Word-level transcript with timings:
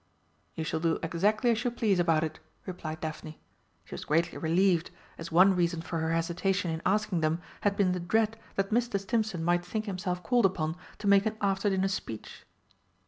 "You 0.55 0.63
shall 0.63 0.79
do 0.79 0.97
exactly 1.03 1.51
as 1.51 1.63
you 1.63 1.69
please 1.69 1.99
about 1.99 2.23
it," 2.23 2.39
replied 2.65 3.01
Daphne. 3.01 3.39
She 3.85 3.93
was 3.93 4.03
greatly 4.03 4.39
relieved, 4.39 4.89
as 5.19 5.31
one 5.31 5.55
reason 5.55 5.79
for 5.79 5.99
her 5.99 6.11
hesitation 6.11 6.71
in 6.71 6.81
asking 6.87 7.21
them 7.21 7.39
had 7.59 7.77
been 7.77 7.91
the 7.91 7.99
dread 7.99 8.35
that 8.55 8.71
Mr. 8.71 8.99
Stimpson 8.99 9.43
might 9.43 9.63
think 9.63 9.85
himself 9.85 10.23
called 10.23 10.47
upon 10.47 10.75
to 10.97 11.05
make 11.07 11.27
an 11.27 11.37
after 11.39 11.69
dinner 11.69 11.87
speech. 11.87 12.47